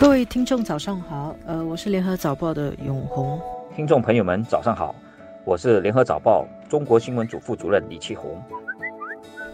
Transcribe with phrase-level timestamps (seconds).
[0.00, 3.36] 各位听众早上好，呃，我是联合早报的永红。
[3.74, 4.94] 听众朋友们早上好，
[5.44, 8.40] 我是联合早报中国新闻组副主任李启红。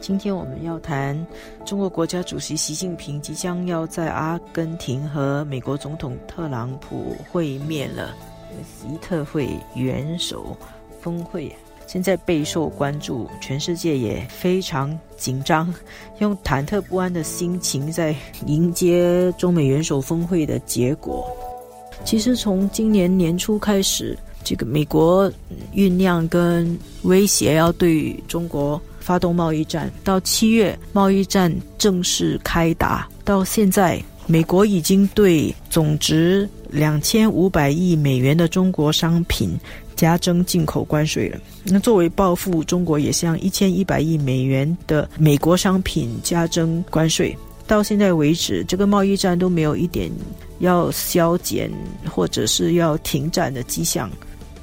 [0.00, 1.26] 今天我们要谈
[1.64, 8.14] 中国国家主席习近平即将要在阿根廷和美国总统特朗普会面了，
[8.62, 10.56] 习特会元首
[11.00, 11.52] 峰会。
[11.88, 15.72] 现在备受关注，全世界也非常紧张，
[16.18, 18.14] 用忐忑不安的心情在
[18.44, 21.26] 迎接中美元首峰会的结果。
[22.04, 25.32] 其实从今年年初开始，这个美国
[25.74, 39.58] 酝酿跟威胁要对中国发动贸易战，到七月贸易战正式开打，到现在美国已经对总值两千五百亿美元的中国商品。
[39.98, 41.40] 加征进口关税了。
[41.64, 47.36] 那作为报复，中国也向一千一百亿美元的美国商品加征关税。
[47.66, 50.08] 到现在为止，这个贸易战都没有一点
[50.60, 51.68] 要消减
[52.08, 54.08] 或者是要停战的迹象。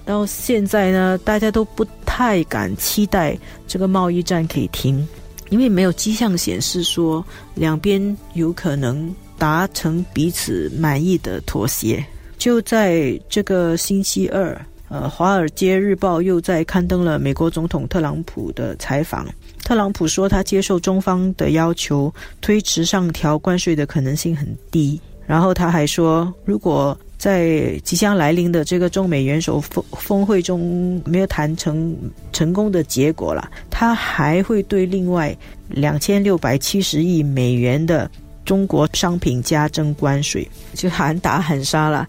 [0.05, 5.05] 到现在呢，大家都不太敢期待这个贸易战可以停，
[5.49, 7.23] 因为没有迹象显示说
[7.55, 12.01] 两边有可能达成彼此满意的妥协。
[12.37, 14.65] 就在这个星期二。
[14.87, 19.25] 呃，《华尔街日报》又在刊登了美国总统特朗普的采访。
[19.63, 24.99] 特朗普说，他接受中方的要求，推迟上调关税的可能性很低。
[25.25, 31.97] 然后他还说，如果在即将来临的这个中美元首峰峰会中没有谈成
[32.31, 35.35] 成功的结果了，他还会对另外
[35.67, 38.07] 两千六百七十亿美元的
[38.43, 42.07] 中国商品加征关税，就喊打喊杀了。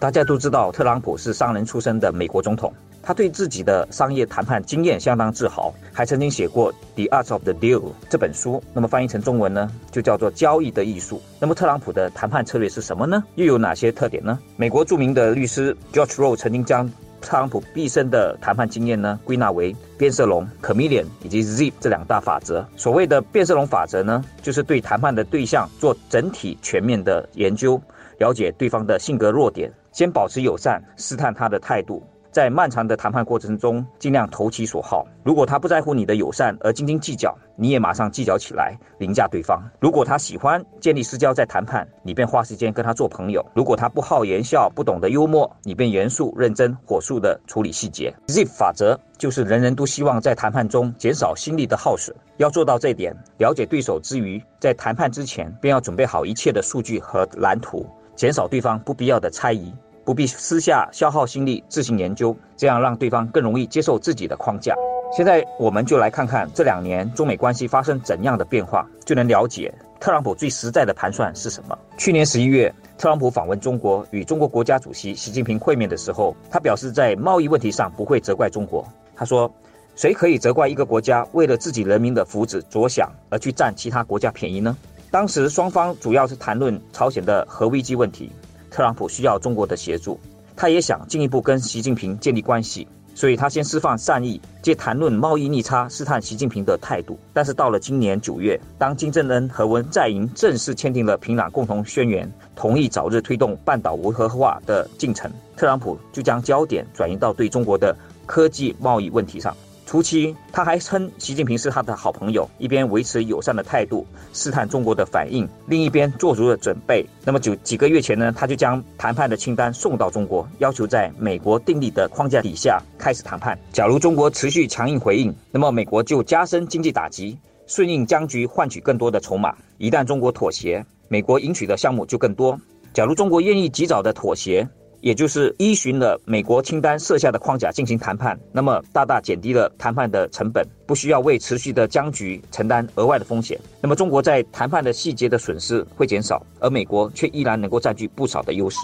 [0.00, 8.62] 大家都知道，特朗普是商人出身的美国总统，他对自己的商业谈判经验相当自豪，还曾经写过《The Art of the Deal》这本书。
[8.72, 11.18] 那么翻译成中文呢，就叫做《交易的艺术》。
[11.38, 13.22] 那么特朗普的谈判策略是什么呢？
[13.34, 14.38] 又有哪些特点呢？
[14.56, 16.90] 美国著名的律师 George Roe 曾经将
[17.20, 22.66] 特朗普毕生的谈判经验呢归纳为变色龙、Chameleon 以及 Zip 这两大法则。
[22.74, 27.78] 所谓的变色龙法则呢，就是对谈判的对象做整体全面的研究，
[28.16, 29.70] 了解对方的性格弱点。
[29.92, 35.06] 先保持友善，试探他的态度，在漫长的谈判过程中，尽量投其所好。
[35.24, 39.62] 如果他不在乎你的友善而斤斤计较，你也马上计较起来，凌驾对方。
[39.80, 43.44] 如果他喜欢建立私交再谈判，你便花时间跟他做朋友。
[43.52, 48.14] 如果他不好言笑，不懂得幽默，你便严肃认真、火速地处理细节。
[48.28, 52.16] Zip 法则就是人人都希望在谈判中减少心力的耗损。
[52.36, 57.86] 要做到这点，了解对手之余，在谈判之前便要准备好一切的数据和蓝图。
[58.20, 59.72] 减少对方不必要的猜疑，
[60.04, 64.74] 不必私下消耗心力自行研究，这样让对方更容易接受自己的框架。
[65.10, 71.78] 现在我们就来看看这两年中美关系发生怎样的变化，就能了解特朗普最实在的盘算是什么。
[71.96, 78.86] 去年十一月，特朗普访问中国，与中国国家主席习近平会面的时候，他表示在贸易问题上不会责怪中国。
[79.16, 79.50] 他说
[79.96, 84.76] ：“谁可以责怪一个国家为了自己人民的福祉着想而去占其他国家便宜呢？”
[85.10, 88.30] 当时双方主要是谈论朝鲜的核危机问题，
[88.70, 90.20] 特朗普需要中国的协助，
[90.54, 97.18] 他也想进一步跟习近平建立关系，所以他先释放善意，借谈论贸易逆差试探习近平的态度。
[97.32, 107.92] 但是到了今年九月，当金正恩和文在寅正式签订了平壤共同宣言，同意早日推动半岛无核化的进程，特朗普就将焦点转移到对中国的
[108.26, 109.56] 科技贸易问题上。
[109.90, 117.04] 初期，他还称习近平是他的好朋友，一边维持友善的态度，试探中国的反应，另一边做足了准备。
[117.24, 123.58] 那么，就几个月前呢，他就将谈判的清单送到中国，要求在美国订立的框架底下开始谈判。
[123.72, 127.36] 假如中国持续强硬回应，那么美国就加深经济打击，
[127.66, 129.52] 顺应僵局，换取更多的筹码。
[129.78, 132.56] 一旦中国妥协，美国赢取的项目就更多。
[132.94, 134.68] 假如中国愿意及早的妥协。
[135.00, 143.58] 也就是依循了美国清单设下的框架进行谈判，那么大大减低了谈判的成本，不需要为持续的僵局承担额外的风险。
[143.80, 148.76] 那么中国在谈判的细节的损失会减少，而美国却依然能够占据不少的优势。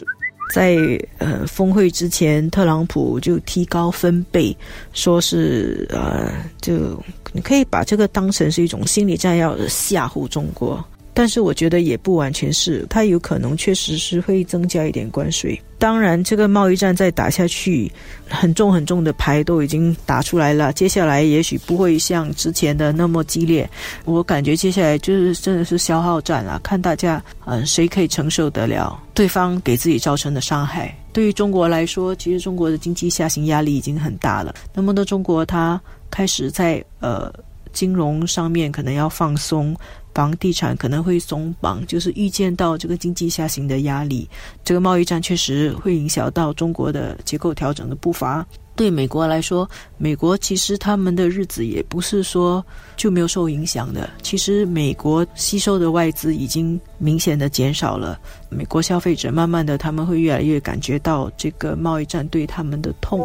[0.55, 0.77] 在
[1.19, 4.57] 呃峰会之前，特朗普就提高分贝，
[4.93, 6.31] 说是呃
[6.61, 7.03] 就
[7.33, 10.83] 你可以把这个当成是一种心理战，要吓唬中国。
[11.19, 15.59] 但是我觉得也不完全是，它有可能确实是会增加一点关税。
[15.79, 17.91] 当然，这个贸易战再打下去，
[18.29, 20.75] 很重很重的牌都已经打出来了。
[20.75, 23.67] 接下来也许不会像之前的那么激烈。
[24.05, 30.95] 我感觉接下来就是真的是消耗战了，看大家嗯谁可以承受得了对方给自己造成的伤害。
[31.15, 34.55] 对于中国来说，其实中国的经济下行压力已经很大了。
[34.75, 35.81] 那么多中国它
[36.11, 37.33] 开始在呃
[37.73, 39.75] 金融上面可能要放松。
[40.17, 44.27] 房地产可能会松绑，就是预见到这个经济下行的压力。
[44.65, 48.47] 这个贸易战确实会影响到中国的结构调整的步伐。
[48.75, 49.69] 对美国来说，
[49.99, 52.65] 美国其实他们的日子也不是说
[52.97, 54.09] 就没有受影响的。
[54.23, 58.19] 其实美国吸收的外资已经明显的减少了，
[58.49, 63.21] 美国消费者慢慢的他们会越来越感觉到这个贸易战对他们的痛。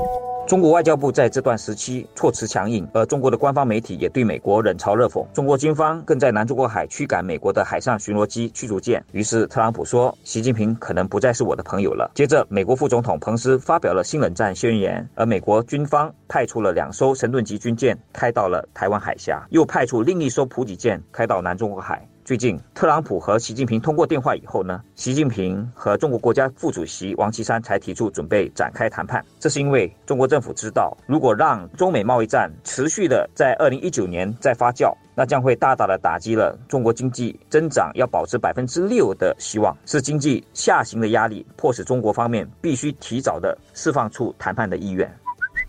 [0.51, 5.25] 中国外交部在这段时期措辞强硬，而中国的官方媒体也对美国冷嘲热讽。
[5.31, 9.01] 中国军方更在南中国海驱赶美国的海上巡逻机、驱逐舰。
[9.13, 22.06] 于是特朗普说：“习近平可能不再是我的朋友了。”接着，美国副总统彭斯发表了新冷战宣言，而美国军方派出了两艘神盾级军舰开到了台湾海峡，又派出另一艘补给舰开到南中国海。
[22.31, 29.22] 最近，特朗普和习近平通过电话以后呢，习近平和中国国家副主席王岐山才提出准备展开谈判。
[29.38, 45.13] 这是因为中国政府知道，如果让中美贸易战持续的在二零一九年再发酵，那将会大大的打击了中国经济增长要保持百分之六的希望，是经济下行的压力，迫使中国方面必须提早的释放出谈判的意愿。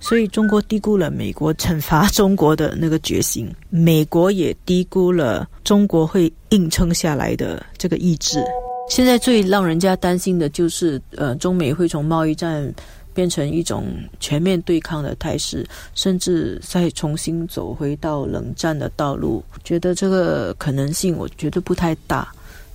[0.03, 8.43] 所以中国低估了美国惩罚中国的那个决心，美国也低估了中国会硬撑下来的这个意志。
[8.91, 12.75] 现在最让人家担心的就是，呃，中美会从贸易战
[13.15, 13.87] 变成一种
[14.19, 15.65] 全面对抗的态势，
[15.95, 19.43] 甚至再重新走回到冷战的道路。
[19.63, 22.29] 觉得这个可能性，我觉得不太大，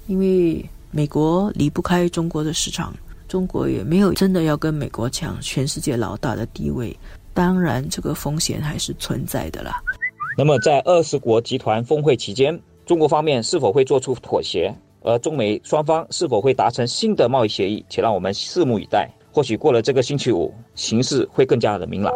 [0.07, 2.95] 因为美国离不开中国的市场。
[3.27, 6.97] 中国也没有真的要跟美国抢全世界老大的地位，
[7.33, 9.81] 当然这个风险还是存在的啦。
[10.37, 14.73] 那么在二十国集团峰会期间，中国方面是否会做出妥协？
[15.01, 17.85] 而中美双方是否会达成新的贸易协议？
[17.89, 19.09] 且让我们拭目以待。
[19.31, 22.13] 或许过了这个星期五，形势会更加的明朗。